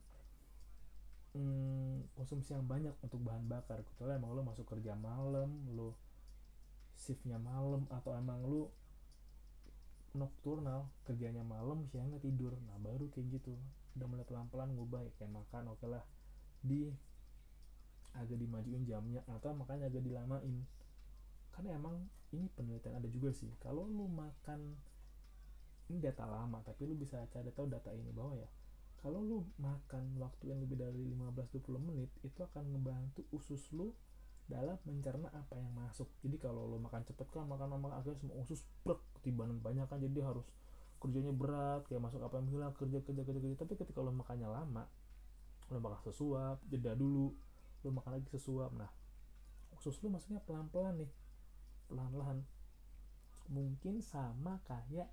hmm, 1.32 2.12
konsumsi 2.12 2.52
yang 2.52 2.68
banyak 2.68 2.92
untuk 3.00 3.24
bahan 3.24 3.48
bakar. 3.48 3.80
Kecuali 3.82 4.20
emang 4.20 4.36
lo 4.36 4.44
masuk 4.44 4.68
kerja 4.68 4.92
malam 4.94 5.48
lo 5.72 5.96
shiftnya 6.98 7.38
malam 7.38 7.86
atau 7.94 8.10
emang 8.18 8.42
lo 8.42 8.74
nocturnal 10.18 10.90
kerjanya 11.06 11.46
malam 11.46 11.86
siangnya 11.86 12.18
tidur. 12.18 12.58
Nah 12.66 12.76
baru 12.82 13.06
kayak 13.14 13.38
gitu. 13.38 13.54
Udah 13.94 14.06
mulai 14.10 14.26
pelan-pelan 14.26 14.74
ngubah 14.74 15.06
ya 15.06 15.12
kayak 15.16 15.32
makan 15.32 15.70
oke 15.70 15.78
okay 15.78 15.88
lah. 15.88 16.04
Di 16.60 16.90
agak 18.18 18.34
dimajuin 18.34 18.82
jamnya 18.82 19.22
atau 19.30 19.54
makanya 19.54 19.86
agak 19.86 20.02
dilamain. 20.02 20.66
Karena 21.54 21.78
emang 21.78 22.02
ini 22.34 22.50
penelitian 22.50 22.98
ada 22.98 23.08
juga 23.08 23.30
sih. 23.30 23.50
Kalau 23.62 23.86
lu 23.86 24.10
makan 24.10 24.74
ini 25.88 25.98
data 26.02 26.28
lama 26.28 26.60
tapi 26.66 26.84
lu 26.84 26.98
bisa 26.98 27.22
cari 27.30 27.48
tahu 27.54 27.70
data 27.70 27.94
ini 27.94 28.10
bahwa 28.10 28.34
ya. 28.36 28.48
Kalau 28.98 29.22
lu 29.22 29.46
makan 29.62 30.18
waktu 30.18 30.50
yang 30.50 30.58
lebih 30.58 30.74
dari 30.74 31.06
15-20 31.14 31.78
menit 31.78 32.10
itu 32.26 32.42
akan 32.42 32.74
ngebantu 32.74 33.22
usus 33.30 33.62
lu 33.70 33.94
dalam 34.48 34.80
mencerna 34.88 35.28
apa 35.30 35.54
yang 35.60 35.68
masuk. 35.76 36.08
Jadi 36.24 36.40
kalau 36.40 36.64
lu 36.64 36.80
makan 36.80 37.04
cepet 37.04 37.28
kan 37.28 37.44
makan 37.44 37.76
makan 37.78 38.00
akhirnya 38.00 38.16
semua 38.16 38.40
usus 38.40 38.64
brek 38.82 38.98
ketibanan 39.20 39.60
banyak 39.60 39.84
kan. 39.84 40.00
Jadi 40.00 40.24
harus 40.24 40.48
kerjanya 40.98 41.30
berat 41.30 41.86
kayak 41.86 42.02
masuk 42.02 42.18
apa 42.24 42.40
yang 42.42 42.48
hilang 42.50 42.72
kerja 42.74 42.98
kerja 43.04 43.22
kerja 43.22 43.40
kerja. 43.44 43.56
Tapi 43.60 43.72
ketika 43.76 44.00
lo 44.00 44.10
makannya 44.10 44.48
lama 44.48 44.88
lo 45.68 45.78
makan 45.84 46.00
sesuap 46.08 46.64
jeda 46.72 46.96
dulu 46.96 47.36
lo 47.84 47.88
makan 47.92 48.18
lagi 48.18 48.28
sesuap. 48.32 48.72
Nah 48.72 48.88
usus 49.76 50.00
lu 50.00 50.08
masuknya 50.08 50.40
pelan 50.42 50.72
pelan 50.72 50.96
nih 50.96 51.12
pelan-pelan. 51.92 52.42
Mungkin 53.52 54.00
sama 54.00 54.64
kayak 54.64 55.12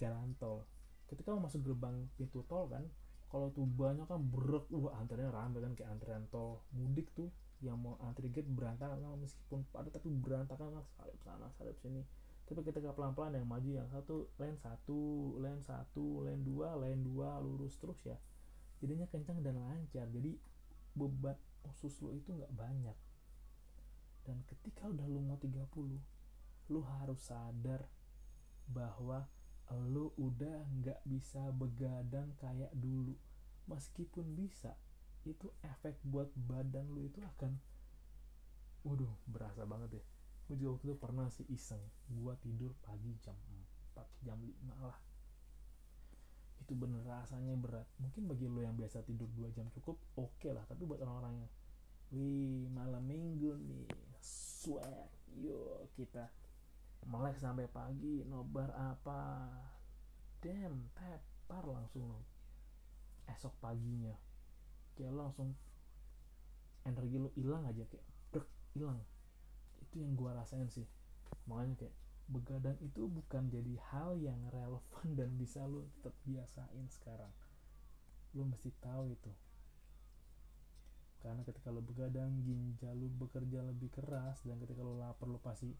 jalan 0.00 0.32
tol. 0.40 0.64
Ketika 1.04 1.36
mau 1.36 1.44
masuk 1.44 1.60
gerbang 1.60 2.08
pintu 2.16 2.40
tol 2.48 2.72
kan 2.72 2.88
kalau 3.30 3.50
tuh 3.50 3.66
banyak 3.66 4.06
kan 4.06 4.20
berek 4.20 4.70
wah 4.70 4.94
antriannya 5.00 5.32
rame 5.32 5.58
kan 5.58 5.72
kayak 5.74 5.90
antrian 5.96 6.24
tol 6.30 6.62
mudik 6.70 7.10
tuh 7.16 7.32
yang 7.64 7.80
mau 7.80 7.96
antri 8.04 8.28
gate 8.28 8.46
berantakan 8.46 9.00
kan 9.00 9.18
meskipun 9.18 9.64
padat 9.72 9.96
tapi 9.96 10.12
berantakan 10.12 10.80
kan 10.80 10.84
salib 10.96 11.18
sana 11.24 11.48
salib 11.56 11.76
sini. 11.80 12.04
Tapi 12.44 12.60
ketika 12.60 12.92
pelan-pelan 12.92 13.40
yang 13.40 13.48
maju 13.48 13.70
yang 13.72 13.88
satu 13.88 14.28
lane 14.36 14.60
satu 14.60 15.32
lane 15.40 15.64
satu 15.64 16.28
lane 16.28 16.44
dua 16.44 16.76
lane 16.76 17.00
dua 17.00 17.40
lurus 17.40 17.80
terus 17.80 17.96
ya 18.04 18.20
jadinya 18.84 19.08
kencang 19.08 19.40
dan 19.40 19.56
lancar. 19.56 20.04
Jadi 20.12 20.36
beban 20.92 21.40
usus 21.64 21.96
lo 22.04 22.12
itu 22.12 22.36
nggak 22.36 22.52
banyak. 22.52 22.96
Dan 24.24 24.40
ketika 24.48 24.88
udah 24.88 25.04
lu 25.04 25.20
mau 25.20 25.36
30 25.36 25.60
lu 26.72 26.80
harus 26.80 27.20
sadar 27.20 27.84
bahwa 28.64 29.28
lu 29.72 30.12
udah 30.20 30.68
nggak 30.80 31.00
bisa 31.08 31.48
begadang 31.56 32.36
kayak 32.36 32.70
dulu. 32.76 33.16
Meskipun 33.64 34.36
bisa 34.36 34.76
itu 35.24 35.48
efek 35.64 35.96
buat 36.04 36.28
badan 36.36 36.84
lu 36.92 37.08
itu 37.08 37.24
akan 37.24 37.56
waduh 38.84 39.08
berasa 39.24 39.64
banget 39.64 40.00
ya. 40.00 40.04
Gue 40.44 40.60
juga 40.60 40.76
waktu 40.76 40.84
itu 40.92 40.96
pernah 41.00 41.26
sih 41.32 41.48
iseng 41.48 41.80
gua 42.12 42.36
tidur 42.36 42.76
pagi 42.84 43.16
jam 43.24 43.32
4 43.96 44.04
jam 44.28 44.36
5 44.36 44.52
lah. 44.84 45.00
Itu 46.60 46.76
bener 46.76 47.00
rasanya 47.08 47.56
berat. 47.56 47.88
Mungkin 47.96 48.28
bagi 48.28 48.44
lo 48.44 48.60
yang 48.60 48.76
biasa 48.76 49.00
tidur 49.08 49.32
2 49.32 49.56
jam 49.56 49.64
cukup 49.72 49.96
oke 50.20 50.36
okay 50.36 50.52
lah. 50.52 50.68
Tapi 50.68 50.84
buat 50.84 51.00
orang-orang 51.00 51.40
yang 51.40 51.50
wih 52.12 52.68
malam 52.68 53.02
minggu 53.08 53.56
nih 53.64 53.88
swag 54.20 55.10
yuk 55.40 55.88
kita 55.98 56.30
melek 57.08 57.36
sampai 57.40 57.68
pagi 57.68 58.24
nobar 58.24 58.72
apa. 58.74 59.50
Damn 60.40 60.92
tepar 60.96 61.64
langsung. 61.64 62.08
Lo 62.08 62.20
esok 63.28 63.54
paginya. 63.60 64.12
Kayak 64.96 65.12
lo 65.16 65.20
langsung 65.28 65.56
energi 66.84 67.16
lo 67.16 67.32
hilang 67.36 67.64
aja 67.64 67.84
kayak 67.88 68.06
brek 68.32 68.48
hilang. 68.76 69.00
Itu 69.80 70.04
yang 70.04 70.16
gua 70.16 70.36
rasain 70.36 70.68
sih. 70.68 70.84
Makanya 71.48 71.86
kayak 71.86 71.96
begadang 72.24 72.78
itu 72.80 73.04
bukan 73.04 73.52
jadi 73.52 73.76
hal 73.92 74.16
yang 74.16 74.40
relevan 74.48 75.08
dan 75.12 75.36
bisa 75.36 75.64
lo 75.68 75.84
tetap 76.00 76.16
biasain 76.24 76.86
sekarang. 76.88 77.32
Lo 78.36 78.48
mesti 78.48 78.72
tahu 78.80 79.12
itu. 79.12 79.32
Karena 81.24 81.40
ketika 81.40 81.72
lo 81.72 81.80
begadang 81.80 82.44
ginjal 82.44 82.92
lo 82.92 83.08
bekerja 83.08 83.64
lebih 83.64 83.88
keras 83.88 84.44
dan 84.44 84.60
ketika 84.60 84.84
lo 84.84 85.00
lapar 85.00 85.24
lo 85.24 85.40
pasti 85.40 85.72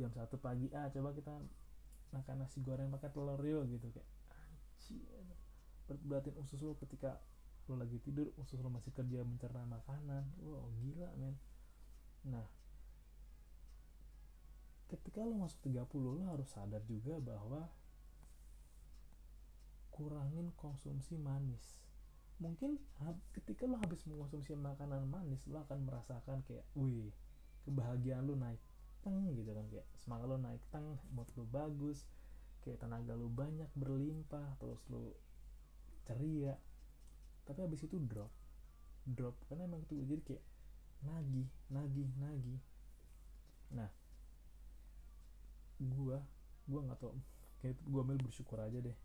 jam 0.00 0.08
satu 0.16 0.40
pagi 0.40 0.72
ah 0.72 0.88
coba 0.88 1.12
kita 1.12 1.36
makan 2.16 2.36
nasi 2.40 2.64
goreng 2.64 2.88
pakai 2.88 3.12
telur 3.12 3.38
yuk 3.44 3.68
gitu 3.68 3.92
kayak 3.92 4.08
anjir 4.32 6.00
berat 6.06 6.24
usus 6.40 6.62
lo 6.62 6.72
ketika 6.78 7.20
lo 7.66 7.78
lagi 7.78 7.98
tidur 8.02 8.30
usus 8.38 8.58
lo 8.58 8.70
masih 8.70 8.90
kerja 8.90 9.22
mencerna 9.22 9.62
makanan. 9.66 10.26
Wow 10.42 10.70
gila 10.82 11.10
men. 11.18 11.36
Nah 12.26 12.46
ketika 14.90 15.22
lo 15.22 15.38
masuk 15.38 15.70
30 15.70 15.86
lo 16.02 16.26
harus 16.26 16.50
sadar 16.50 16.82
juga 16.86 17.18
bahwa 17.22 17.70
kurangin 19.94 20.50
konsumsi 20.58 21.14
manis. 21.14 21.78
Mungkin 22.42 22.80
ketika 23.36 23.68
lo 23.68 23.78
habis 23.78 24.02
mengkonsumsi 24.08 24.56
makanan 24.58 25.06
manis 25.06 25.42
lo 25.46 25.62
akan 25.62 25.86
merasakan 25.86 26.42
kayak 26.46 26.66
wih 26.74 27.14
kebahagiaan 27.62 28.26
lo 28.26 28.34
naik 28.34 28.58
teng 29.00 29.32
gitu 29.32 29.50
kan 29.52 29.66
kayak 29.72 29.86
semangat 30.00 30.26
lo 30.28 30.36
naik 30.36 30.62
teng 30.68 30.96
mood 31.12 31.28
lo 31.36 31.44
bagus 31.48 32.04
kayak 32.60 32.80
tenaga 32.80 33.16
lo 33.16 33.28
banyak 33.32 33.68
berlimpah 33.76 34.56
terus 34.60 34.80
lo 34.92 35.16
ceria. 36.04 36.56
Tapi 37.48 37.58
habis 37.64 37.82
itu 37.82 37.96
drop 37.98 38.30
drop 39.08 39.34
karena 39.48 39.64
emang 39.66 39.82
itu 39.88 39.96
jadi 40.04 40.22
kayak 40.22 40.44
nagih 41.00 41.48
nagih 41.72 42.08
nagih. 42.20 42.60
Nah 43.72 43.90
gua 45.80 46.20
gua 46.68 46.80
nggak 46.84 46.98
tau 47.00 47.16
kayak 47.64 47.80
gua 47.88 48.04
ambil 48.04 48.20
bersyukur 48.20 48.60
aja 48.60 48.78
deh. 48.78 48.96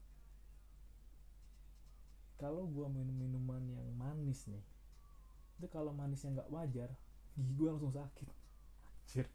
Kalau 2.35 2.67
gue 2.67 2.83
minum 2.91 3.15
minuman 3.15 3.63
yang 3.63 3.87
manis 3.95 4.43
nih 4.51 4.59
itu 5.55 5.71
kalau 5.71 5.95
manisnya 5.95 6.35
nggak 6.35 6.51
wajar 6.51 6.91
gigi 7.39 7.55
gue 7.55 7.67
langsung 7.71 7.95
sakit. 7.95 8.27
Anjir 9.07 9.31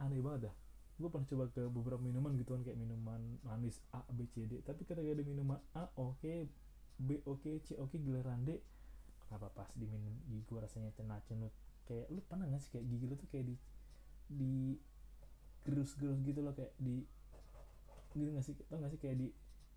aneh 0.00 0.20
banget 0.20 0.50
dah. 0.50 0.54
Gue 0.96 1.12
pernah 1.12 1.28
coba 1.28 1.44
ke 1.52 1.62
beberapa 1.68 2.00
minuman 2.00 2.32
gitu 2.40 2.56
kan 2.56 2.64
kayak 2.64 2.80
minuman 2.80 3.20
manis 3.44 3.84
A 3.92 4.00
B 4.12 4.24
C 4.28 4.48
D. 4.48 4.64
Tapi 4.64 4.88
ketika 4.88 5.04
ada 5.04 5.24
minuman 5.24 5.60
A 5.76 5.88
oke 6.00 6.20
okay, 6.20 6.48
B 6.96 7.20
oke 7.28 7.44
okay, 7.44 7.60
C 7.60 7.76
oke 7.76 7.92
okay, 7.92 8.00
giliran 8.00 8.44
D 8.48 8.60
kenapa 9.26 9.50
pas 9.52 9.68
diminum 9.74 10.14
gigi 10.30 10.46
gue 10.46 10.60
rasanya 10.62 10.94
cenat 10.94 11.18
cenut 11.26 11.50
kayak 11.82 12.06
lu 12.14 12.22
pernah 12.30 12.46
gak 12.46 12.62
sih 12.62 12.70
kayak 12.78 12.86
gigi 12.86 13.04
lu 13.10 13.14
tuh 13.18 13.26
kayak 13.26 13.44
di 13.50 13.56
di 14.30 14.54
gerus 15.66 15.98
gerus 15.98 16.22
gitu 16.22 16.40
loh 16.46 16.54
kayak 16.54 16.72
di 16.78 17.02
gitu 18.16 18.30
gak 18.32 18.46
sih? 18.46 18.54
Tau 18.70 18.80
gak 18.80 18.94
sih 18.94 19.00
kayak 19.02 19.20
di 19.20 19.28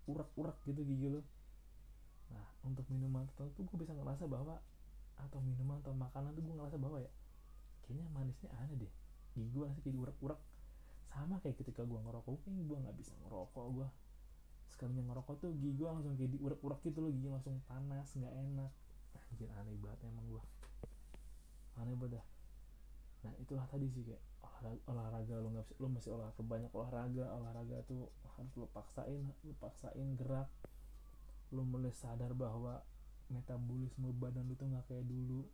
urak 0.08 0.30
urak 0.38 0.56
gitu 0.64 0.80
gigi 0.86 1.12
lu? 1.12 1.20
Nah 2.32 2.46
untuk 2.64 2.86
minuman 2.88 3.28
tertentu 3.28 3.66
gue 3.66 3.78
bisa 3.84 3.92
ngerasa 3.92 4.24
bahwa 4.24 4.62
atau 5.20 5.38
minuman 5.44 5.76
atau 5.84 5.92
makanan 5.92 6.32
tuh 6.32 6.40
gue 6.46 6.54
ngerasa 6.56 6.80
bahwa 6.80 6.96
ya 7.04 7.10
kayaknya 7.84 8.08
manisnya 8.08 8.48
aneh 8.56 8.86
deh 8.86 8.92
gigi 9.34 9.48
gue 9.50 9.62
rasanya 9.66 9.82
kayak 9.82 9.94
diurak-urak 9.96 10.40
sama 11.10 11.36
kayak 11.42 11.56
ketika 11.58 11.82
gue 11.82 11.98
ngerokok 11.98 12.38
kayaknya 12.46 12.64
gue 12.66 12.78
nggak 12.86 12.96
bisa 12.96 13.12
ngerokok 13.26 13.66
gue 13.74 13.88
sekalinya 14.70 15.02
ngerokok 15.10 15.34
tuh 15.42 15.50
gigi 15.58 15.74
gue 15.74 15.88
langsung 15.90 16.14
kayak 16.14 16.32
diurak-urak 16.38 16.80
gitu 16.86 16.98
loh 17.02 17.10
gigi 17.10 17.28
langsung 17.28 17.58
panas 17.66 18.08
nggak 18.14 18.34
enak. 18.34 18.72
Anjir 19.18 19.50
aneh 19.54 19.74
banget 19.78 20.00
emang 20.06 20.26
gue 20.30 20.42
aneh 21.78 21.94
banget 21.98 22.18
dah. 22.18 22.26
Nah 23.26 23.32
itulah 23.42 23.66
tadi 23.68 23.86
sih 23.90 24.02
kayak 24.06 24.22
olahraga, 24.40 24.80
olahraga 24.88 25.34
lu 25.42 25.48
nggak 25.52 25.66
lu 25.76 25.86
masih 25.90 26.10
olahraga 26.14 26.42
banyak 26.46 26.70
olahraga 26.72 27.24
olahraga 27.34 27.76
tuh 27.84 28.08
harus 28.38 28.52
lu 28.56 28.66
paksain 28.70 29.22
lu 29.44 29.52
paksain 29.58 30.08
gerak. 30.16 30.48
Lu 31.50 31.66
mulai 31.66 31.90
sadar 31.90 32.30
bahwa 32.32 32.80
metabolisme 33.28 34.10
badan 34.16 34.46
lu 34.46 34.54
tuh 34.54 34.70
nggak 34.70 34.86
kayak 34.86 35.04
dulu 35.06 35.46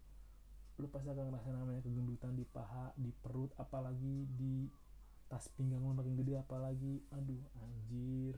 lu 0.76 0.92
pasti 0.92 1.09
akan 1.09 1.33
ngerasain 1.33 1.56
namanya 1.56 1.80
kegendutan 1.80 2.37
di 2.37 2.45
paha 2.45 2.92
di 3.00 3.09
perut 3.09 3.49
apalagi 3.56 4.28
di 4.37 4.68
tas 5.26 5.49
pinggang 5.56 5.80
lu 5.80 5.97
makin 5.97 6.14
gede 6.21 6.37
apalagi 6.37 7.00
aduh 7.11 7.40
anjir. 7.64 8.37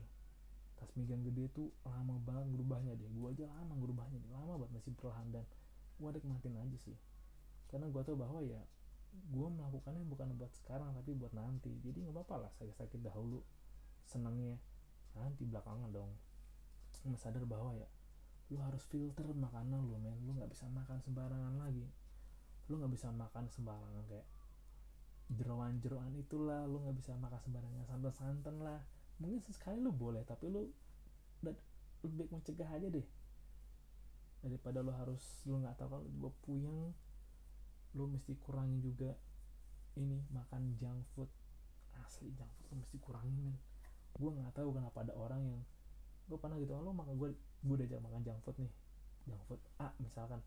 Tas 0.79 0.87
pinggang 0.95 1.19
gede 1.27 1.51
tuh 1.51 1.67
lama 1.83 2.15
banget 2.23 2.47
berubahnya 2.55 2.95
deh. 2.95 3.11
Gua 3.11 3.35
aja 3.35 3.43
lama 3.51 3.75
berubahnya 3.75 4.17
deh. 4.23 4.31
Lama 4.31 4.55
banget 4.55 4.79
masih 4.79 4.91
perlahan 4.95 5.27
dan 5.35 5.43
gua 5.99 6.15
nikmatin 6.15 6.55
aja 6.55 6.77
sih. 6.79 6.95
Karena 7.67 7.91
gua 7.91 8.07
tau 8.07 8.15
bahwa 8.15 8.39
ya 8.39 8.63
gua 9.35 9.51
melakukannya 9.51 10.07
bukan 10.07 10.31
buat 10.39 10.55
sekarang 10.55 10.95
tapi 10.95 11.11
buat 11.19 11.35
nanti. 11.35 11.75
Jadi 11.83 12.07
nggak 12.07 12.15
apa-apa 12.23 12.47
lah 12.47 12.51
sakit-sakit 12.55 13.03
dahulu 13.03 13.43
senangnya 14.07 14.55
nanti 15.19 15.43
belakangan 15.43 15.91
dong. 15.91 16.15
Lu 17.03 17.19
sadar 17.19 17.43
bahwa 17.43 17.75
ya 17.75 17.85
lu 18.49 18.57
harus 18.63 18.81
filter 18.87 19.27
makanan 19.35 19.83
lu 19.83 19.99
men. 19.99 20.15
Lu 20.23 20.31
nggak 20.39 20.55
bisa 20.55 20.65
makan 20.71 21.03
sembarangan 21.03 21.59
lagi 21.59 21.83
lu 22.69 22.77
nggak 22.77 22.93
bisa 22.93 23.09
makan 23.09 23.49
sembarangan 23.49 24.05
kayak 24.05 24.27
jeroan-jeroan 25.29 26.13
itulah 26.17 26.65
lu 26.65 26.81
nggak 26.85 26.97
bisa 26.97 27.13
makan 27.17 27.37
sembarangan 27.41 27.85
santan-santan 27.85 28.55
lah. 28.61 28.81
Mungkin 29.21 29.41
sesekali 29.45 29.77
lu 29.81 29.93
boleh 29.93 30.25
tapi 30.25 30.49
lu 30.49 30.69
dan 31.41 31.57
lebih 32.05 32.29
mencegah 32.33 32.69
aja 32.69 32.87
deh. 32.89 33.05
Daripada 34.45 34.85
lu 34.85 34.93
harus 34.93 35.21
lu 35.45 35.61
nggak 35.61 35.77
tahu 35.77 35.89
kalau 35.97 36.05
gue 36.05 36.31
puyeng 36.45 36.79
lu 37.97 38.03
mesti 38.05 38.37
kurangi 38.41 38.77
juga 38.81 39.17
ini 39.97 40.21
makan 40.29 40.77
junk 40.77 41.05
food. 41.13 41.29
Asli 42.05 42.29
junk 42.37 42.49
food 42.57 42.65
lu 42.73 42.75
mesti 42.85 42.97
kurangin 43.01 43.33
men. 43.37 43.57
Gue 44.17 44.29
nggak 44.33 44.53
tahu 44.57 44.77
kenapa 44.77 45.05
ada 45.05 45.13
orang 45.13 45.41
yang 45.45 45.61
gue 46.29 46.37
pernah 46.37 46.61
gitu 46.61 46.77
lo 46.77 46.93
makan 46.93 47.17
gue 47.17 47.33
gue 47.65 47.75
udah 47.85 48.01
makan 48.01 48.21
junk 48.25 48.39
food 48.45 48.57
nih. 48.61 48.73
Junk 49.29 49.41
food 49.45 49.61
A 49.77 49.93
misalkan 50.01 50.41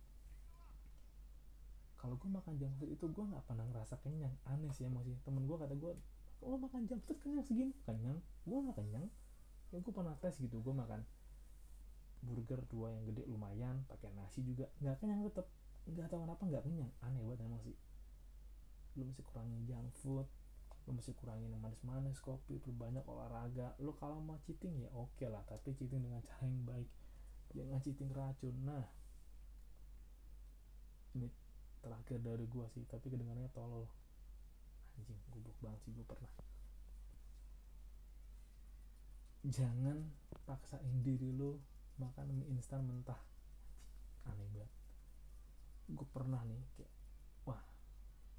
kalau 2.02 2.18
gue 2.18 2.26
makan 2.26 2.58
junk 2.58 2.74
food 2.82 2.90
itu 2.90 3.06
gue 3.06 3.22
nggak 3.22 3.46
pernah 3.46 3.62
ngerasa 3.70 3.94
kenyang. 4.02 4.34
Aneh 4.50 4.74
sih 4.74 4.90
emang 4.90 5.06
sih. 5.06 5.14
Temen 5.22 5.46
gue 5.46 5.54
kata 5.54 5.78
gue 5.78 5.94
lo 6.42 6.58
makan 6.58 6.90
junk 6.90 7.06
food 7.06 7.22
kenyang 7.22 7.46
segini? 7.46 7.70
Kenyang. 7.86 8.18
Gue 8.42 8.58
nggak 8.58 8.82
kenyang. 8.82 9.06
Ya 9.70 9.78
gue 9.78 9.92
pernah 9.94 10.18
tes 10.18 10.34
gitu 10.42 10.58
gue 10.58 10.74
makan 10.74 11.06
burger 12.22 12.62
dua 12.70 12.90
yang 12.94 13.06
gede 13.06 13.22
lumayan 13.30 13.86
pakai 13.86 14.10
nasi 14.18 14.42
juga. 14.42 14.66
Nggak 14.82 14.98
kenyang 14.98 15.22
tetep. 15.30 15.46
Nggak 15.86 16.10
tahu 16.10 16.26
kenapa 16.26 16.42
nggak 16.42 16.62
kenyang. 16.66 16.90
Aneh 17.06 17.22
banget 17.22 17.46
emang 17.46 17.62
sih. 17.62 17.78
Lu 18.98 19.06
mesti 19.06 19.22
kurangin 19.22 19.62
junk 19.62 19.94
food 20.02 20.26
lu 20.82 20.98
mesti 20.98 21.14
kurangin 21.14 21.54
manis-manis 21.62 22.18
kopi 22.18 22.58
perbanyak 22.58 23.06
olahraga. 23.06 23.78
Lu 23.78 23.94
kalau 23.94 24.18
mau 24.18 24.34
cheating 24.42 24.82
ya 24.82 24.90
oke 24.90 25.14
okay 25.14 25.30
lah 25.30 25.46
tapi 25.46 25.78
cheating 25.78 26.02
dengan 26.02 26.18
cara 26.26 26.42
yang 26.42 26.66
baik. 26.66 26.90
Jangan 27.54 27.78
cheating 27.78 28.10
racun. 28.10 28.54
Nah 28.66 28.82
terakhir 31.82 32.18
dari 32.22 32.46
gua 32.46 32.70
sih 32.70 32.86
tapi 32.86 33.10
kedengarannya 33.10 33.50
tolol. 33.52 33.90
Anjing 34.96 35.18
goblok 35.28 35.58
banget 35.58 35.80
sih 35.84 35.92
gua 35.92 36.06
pernah. 36.06 36.32
Jangan 39.42 39.98
paksain 40.46 41.02
diri 41.02 41.34
lu 41.34 41.58
makan 41.98 42.30
mie 42.30 42.46
instan 42.54 42.86
mentah. 42.86 43.18
Aneh 44.30 44.46
banget. 44.54 44.70
Gue 45.90 46.06
pernah 46.14 46.38
nih 46.46 46.62
kayak 46.78 46.92
wah 47.42 47.62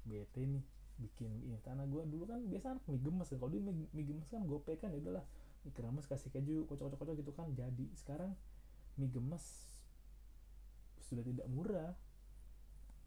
bete 0.08 0.48
nih 0.48 0.64
bikin 0.96 1.28
mie 1.28 1.52
instan. 1.52 1.76
Nah 1.76 1.84
gue 1.84 2.02
dulu 2.08 2.24
kan 2.24 2.40
biasa 2.48 2.80
mie 2.88 3.00
gemes 3.04 3.28
kan. 3.28 3.36
Kalau 3.36 3.52
di 3.52 3.60
mie, 3.60 3.84
mie 3.92 4.04
gemes 4.08 4.28
kan 4.32 4.48
gue 4.48 4.58
kan 4.64 4.88
ya 4.88 4.98
udahlah. 5.00 5.24
Mie 5.68 5.72
kremes 5.76 6.08
kasih 6.08 6.32
keju 6.32 6.64
kocok-kocok 6.72 7.20
gitu 7.20 7.32
kan 7.36 7.52
jadi. 7.52 7.86
Sekarang 8.00 8.32
mie 8.96 9.12
gemes 9.12 9.44
sudah 11.04 11.20
tidak 11.20 11.44
murah 11.52 11.92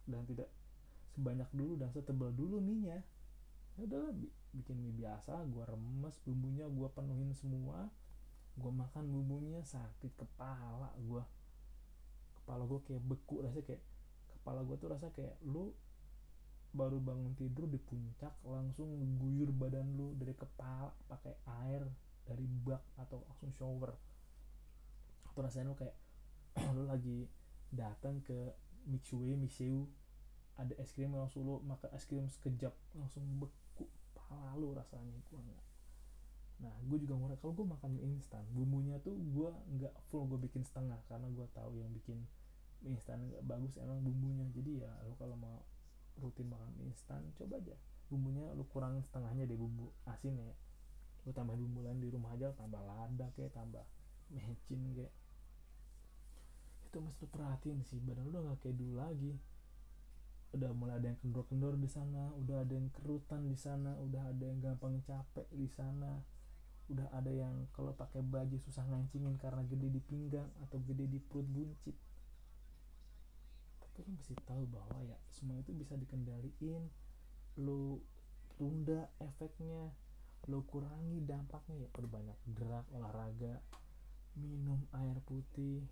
dan 0.07 0.23
tidak 0.25 0.49
sebanyak 1.13 1.47
dulu 1.53 1.77
dan 1.77 1.91
setebal 1.91 2.31
dulu 2.33 2.57
minyak. 2.63 3.03
Ya 3.77 3.85
udahlah 3.85 4.15
bikin 4.55 4.79
mie 4.81 4.95
biasa 4.95 5.45
gue 5.45 5.63
remes 5.67 6.15
bumbunya 6.25 6.65
gue 6.65 6.89
penuhin 6.95 7.31
semua. 7.37 7.91
Gue 8.57 8.73
makan 8.73 9.05
bumbunya 9.05 9.61
sakit 9.61 10.17
kepala 10.17 10.89
gue 10.97 11.21
kepala 12.47 12.63
gue 12.63 12.79
kayak 12.87 13.03
beku 13.03 13.43
rasanya 13.43 13.75
kayak 13.75 13.83
kepala 14.31 14.63
gue 14.63 14.75
tuh 14.79 14.87
rasa 14.87 15.11
kayak 15.11 15.35
lu 15.43 15.75
baru 16.71 16.95
bangun 17.03 17.35
tidur 17.35 17.67
di 17.67 17.75
puncak 17.75 18.31
langsung 18.47 18.87
guyur 19.19 19.51
badan 19.51 19.83
lu 19.99 20.15
dari 20.15 20.31
kepala 20.31 20.95
pakai 21.11 21.35
air 21.67 21.83
dari 22.23 22.47
bak 22.47 22.79
atau 22.95 23.19
langsung 23.27 23.51
shower. 23.51 23.91
Atau 25.27 25.43
rasanya 25.43 25.71
lu 25.71 25.75
kayak 25.75 25.95
lu 26.79 26.87
lagi 26.87 27.27
datang 27.67 28.23
ke 28.23 28.55
Mitsue 28.87 29.35
Miseu 29.35 29.85
ada 30.57 30.73
es 30.81 30.89
krim 30.89 31.13
langsung 31.13 31.45
lu 31.45 31.61
makan 31.61 31.93
es 31.93 32.07
krim 32.09 32.25
sekejap 32.25 32.73
langsung 32.97 33.21
beku 33.37 33.85
pala 34.17 34.57
lu 34.57 34.73
rasanya 34.73 35.13
gue 35.29 35.37
nggak. 35.37 35.63
Nah 36.65 36.73
gue 36.81 36.97
juga 37.05 37.13
ngurang 37.13 37.37
kalau 37.37 37.53
gue 37.53 37.67
makan 37.69 37.91
instan 38.01 38.41
bumbunya 38.49 38.97
tuh 39.05 39.13
gue 39.13 39.49
nggak 39.77 39.93
full 40.09 40.25
gue 40.25 40.41
bikin 40.49 40.65
setengah 40.65 40.97
karena 41.05 41.29
gue 41.29 41.45
tahu 41.53 41.77
yang 41.77 41.93
bikin 41.93 42.25
instan 42.81 43.21
nggak 43.29 43.45
bagus 43.45 43.77
emang 43.77 44.01
bumbunya. 44.01 44.49
Jadi 44.49 44.81
ya 44.81 44.89
lu 45.05 45.13
kalau 45.21 45.37
mau 45.37 45.61
rutin 46.17 46.49
makan 46.49 46.73
instan 46.89 47.21
coba 47.37 47.61
aja. 47.61 47.77
Bumbunya 48.09 48.49
lu 48.57 48.65
kurangin 48.73 49.05
setengahnya 49.05 49.45
deh 49.45 49.59
bumbu 49.59 49.93
asin 50.09 50.41
ya. 50.41 50.55
Lu 51.27 51.35
tambah 51.37 51.53
bumbu 51.53 51.85
lain 51.85 52.01
di 52.01 52.09
rumah 52.09 52.33
aja 52.33 52.49
tambah 52.57 52.81
lada 52.81 53.29
kayak 53.37 53.53
tambah 53.53 53.85
mecin 54.33 54.81
kayak 54.97 55.13
itu 56.97 57.05
mesti 57.05 57.29
lu 57.29 57.33
perhatiin 57.37 57.79
sih 57.85 58.01
badan 58.01 58.25
lu 58.33 58.41
nggak 58.41 58.57
kayak 58.65 58.73
dulu 58.73 58.97
lagi. 58.97 59.37
Udah 60.57 60.73
mulai 60.73 60.97
ada 60.97 61.13
yang 61.13 61.19
kendor-kendor 61.21 61.77
di 61.77 61.85
sana 61.85 62.33
udah 62.41 62.65
ada 62.65 62.73
yang 62.73 62.89
kerutan 62.89 63.45
di 63.45 63.53
sana 63.53 63.93
udah 64.01 64.33
ada 64.33 64.41
yang 64.49 64.57
gampang 64.57 64.97
capek 65.05 65.45
di 65.53 65.69
sana. 65.69 66.25
Udah 66.89 67.05
ada 67.13 67.29
yang 67.29 67.69
kalau 67.77 67.93
pakai 67.93 68.25
baju 68.25 68.57
susah 68.65 68.81
ngancingin 68.89 69.37
karena 69.37 69.61
gede 69.69 69.93
di 69.93 70.01
pinggang 70.01 70.49
atau 70.65 70.81
gede 70.89 71.05
di 71.05 71.21
perut 71.21 71.45
buncit. 71.45 71.93
Tapi 73.77 73.97
lu 74.01 74.17
mesti 74.17 74.33
tahu 74.49 74.65
bahwa 74.65 74.97
ya 75.05 75.21
semua 75.29 75.61
itu 75.61 75.69
bisa 75.77 75.93
dikendaliin. 75.93 76.81
Lu 77.61 78.01
tunda 78.57 79.05
efeknya 79.21 79.93
lu 80.49 80.65
kurangi 80.65 81.21
dampaknya. 81.21 81.85
Ya 81.85 81.89
perbanyak 81.93 82.41
gerak 82.57 82.89
olahraga 82.89 83.61
minum 84.33 84.81
air 84.97 85.21
putih 85.29 85.85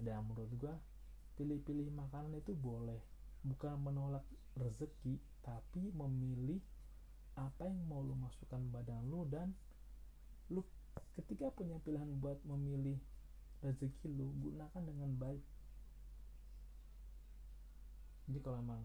dan 0.00 0.24
menurut 0.28 0.52
gua 0.60 0.74
pilih-pilih 1.36 1.92
makanan 1.92 2.36
itu 2.40 2.56
boleh. 2.56 3.00
Bukan 3.46 3.78
menolak 3.78 4.24
rezeki 4.56 5.20
tapi 5.44 5.92
memilih 5.94 6.58
apa 7.36 7.68
yang 7.68 7.78
mau 7.86 8.00
lu 8.00 8.16
masukkan 8.16 8.58
badan 8.72 9.04
lu 9.12 9.28
dan 9.28 9.52
lu 10.48 10.64
ketika 11.20 11.52
punya 11.52 11.76
pilihan 11.84 12.08
buat 12.18 12.40
memilih 12.48 12.96
rezeki 13.60 14.08
lu 14.16 14.32
gunakan 14.40 14.82
dengan 14.82 15.10
baik. 15.20 15.44
Jadi 18.26 18.38
kalau 18.42 18.58
emang 18.58 18.82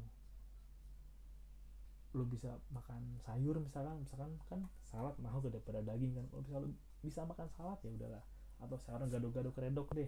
lu 2.11 2.27
bisa 2.27 2.59
makan 2.75 2.99
sayur 3.23 3.55
misalkan 3.63 4.03
misalkan 4.03 4.35
kan 4.51 4.67
salad 4.83 5.15
mahal 5.23 5.39
daripada 5.41 5.79
daging 5.81 6.13
kan. 6.13 6.27
Kalau 6.29 6.43
bisa 6.43 6.57
lu 6.59 6.69
bisa 7.01 7.19
makan 7.23 7.47
salad 7.55 7.79
ya 7.81 7.89
udahlah. 7.95 8.23
Atau 8.61 8.77
sekarang 8.77 9.09
gado-gado 9.09 9.49
kredok 9.55 9.89
deh 9.97 10.05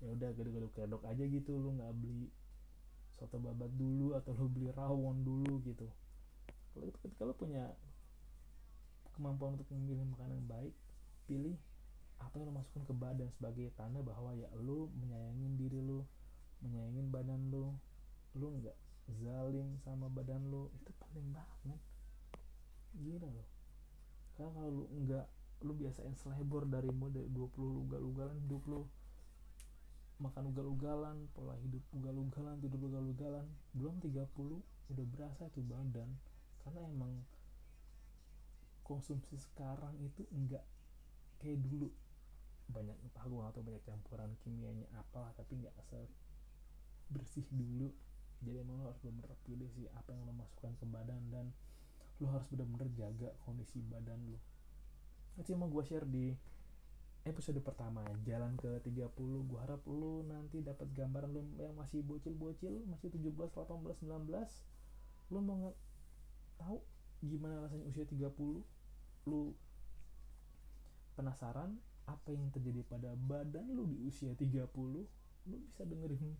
ya 0.00 0.08
udah 0.16 0.32
gado-gado 0.32 0.68
kredok 0.72 1.04
aja 1.04 1.24
gitu 1.28 1.60
lu 1.60 1.76
nggak 1.76 1.92
beli 2.00 2.32
soto 3.20 3.36
babat 3.36 3.68
dulu 3.76 4.16
atau 4.16 4.32
lu 4.32 4.48
beli 4.48 4.72
rawon 4.72 5.20
dulu 5.20 5.60
gitu. 5.68 5.84
Kalau 6.72 6.84
itu 6.88 6.98
ketika 7.04 7.28
lu 7.28 7.36
punya 7.36 7.68
kemampuan 9.12 9.60
untuk 9.60 9.68
memilih 9.76 10.08
makanan 10.16 10.40
yang 10.40 10.48
baik 10.48 10.74
pilih 11.28 11.56
apa 12.16 12.32
yang 12.40 12.48
lo 12.48 12.54
masukkan 12.56 12.84
ke 12.88 12.94
badan 12.96 13.28
sebagai 13.36 13.68
tanda 13.76 14.00
bahwa 14.00 14.32
ya 14.32 14.48
lu 14.56 14.88
menyayangin 14.96 15.52
diri 15.60 15.84
lu 15.84 16.00
menyayangin 16.64 17.12
badan 17.12 17.40
lu. 17.52 17.76
Lu 18.40 18.46
nggak 18.56 18.76
zalim 19.20 19.76
sama 19.84 20.08
badan 20.08 20.48
lu 20.48 20.72
itu 20.80 20.90
penting 20.96 21.28
banget. 21.36 21.80
Gila 22.96 23.28
loh. 23.28 23.48
Karena 24.32 24.50
kalau 24.56 24.70
lu 24.72 24.84
nggak 25.04 25.26
lu 25.60 25.76
biasain 25.76 26.16
selebor 26.16 26.64
dari 26.64 26.88
mode 26.88 27.20
20 27.20 27.84
ugal-ugalan 27.84 28.40
hidup 28.48 28.64
lu 28.64 28.88
makan 30.20 30.52
ugal-ugalan 30.52 31.16
pola 31.32 31.56
hidup 31.64 31.80
ugal-ugalan 31.96 32.60
tidur 32.60 32.80
ugal-ugalan. 32.92 33.48
Belum 33.72 33.96
30 34.04 34.28
udah 34.92 35.06
berasa 35.08 35.48
itu 35.48 35.64
badan. 35.64 36.08
Karena 36.60 36.84
emang 36.86 37.12
konsumsi 38.84 39.40
sekarang 39.40 39.96
itu 40.04 40.28
enggak 40.30 40.62
kayak 41.40 41.58
dulu. 41.64 41.88
Banyak 42.70 42.94
entah 43.02 43.24
gue 43.26 43.42
atau 43.42 43.60
banyak 43.64 43.82
campuran 43.82 44.30
kimianya 44.44 44.86
apalah 44.94 45.32
tapi 45.34 45.58
nggak 45.58 45.74
bersih 47.10 47.48
dulu. 47.50 47.90
Jadi 48.40 48.56
emang 48.60 48.80
lo 48.80 48.92
harus 48.92 49.00
bener-bener 49.02 49.36
pilih 49.44 49.68
sih 49.74 49.88
apa 49.96 50.16
yang 50.16 50.24
lo 50.24 50.32
masukkan 50.32 50.72
ke 50.80 50.84
badan 50.88 51.20
dan 51.28 51.52
lo 52.20 52.28
harus 52.28 52.48
bener-bener 52.52 52.88
jaga 52.96 53.32
kondisi 53.44 53.80
badan 53.84 54.20
lo. 54.28 54.38
Itu 55.40 55.56
yang 55.56 55.64
mau 55.64 55.72
gue 55.72 55.84
share 55.84 56.04
di 56.04 56.36
episode 57.28 57.60
pertama 57.60 58.00
jalan 58.24 58.56
ke 58.56 58.80
30 58.80 59.12
gue 59.20 59.58
harap 59.60 59.84
lo 59.84 60.24
nanti 60.24 60.64
dapat 60.64 60.88
gambaran 60.96 61.30
lo 61.36 61.42
yang 61.60 61.76
masih 61.76 62.00
bocil-bocil 62.00 62.84
masih 62.88 63.12
17 63.12 63.36
18 63.36 63.60
19 64.04 65.34
lo 65.34 65.38
mau 65.44 65.76
tahu 66.56 66.80
gimana 67.20 67.68
rasanya 67.68 67.84
usia 67.92 68.08
30 68.08 68.24
lo 69.28 69.52
penasaran 71.14 71.76
apa 72.08 72.32
yang 72.32 72.48
terjadi 72.50 72.80
pada 72.88 73.12
badan 73.14 73.68
lo 73.76 73.84
di 73.84 74.00
usia 74.00 74.32
30 74.32 74.64
lo 74.80 75.04
bisa 75.46 75.84
dengerin 75.84 76.36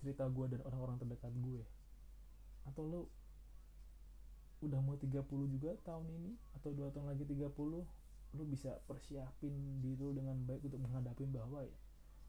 cerita 0.00 0.28
gue 0.28 0.46
dan 0.52 0.60
orang-orang 0.62 1.00
terdekat 1.00 1.32
gue. 1.40 1.64
Atau 2.68 2.84
lo 2.84 3.00
udah 4.64 4.80
mau 4.80 4.96
30 4.96 5.20
juga 5.52 5.76
tahun 5.84 6.08
ini 6.16 6.32
atau 6.56 6.72
dua 6.72 6.88
tahun 6.88 7.12
lagi 7.12 7.28
30 7.28 7.52
lu 8.36 8.44
bisa 8.44 8.76
persiapin 8.84 9.80
diri 9.80 9.96
lu 9.96 10.12
dengan 10.12 10.36
baik 10.44 10.62
untuk 10.68 10.80
menghadapi 10.84 11.24
bahwa 11.32 11.64
ya 11.64 11.76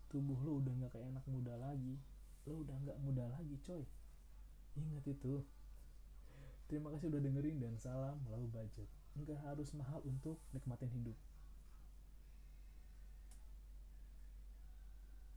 tubuh 0.08 0.39
lu 0.41 0.63
udah 0.63 0.74
nggak 0.80 0.91
kayak 0.96 1.08
anak 1.12 1.26
muda 1.28 1.54
lagi. 1.60 2.00
Lu 2.48 2.63
udah 2.63 2.76
nggak 2.80 2.98
muda 3.04 3.28
lagi 3.28 3.56
coy. 3.67 3.84
Ingat 4.80 5.06
itu. 5.12 5.43
Terima 6.72 6.91
kasih 6.96 7.12
udah 7.12 7.22
dengerin 7.24 7.60
dan 7.60 7.76
salam 7.76 8.17
low 8.32 8.48
budget. 8.50 8.88
Nggak 9.20 9.39
harus 9.43 9.70
mahal 9.76 10.00
untuk 10.08 10.39
nikmatin 10.56 10.91
hidup 10.91 11.15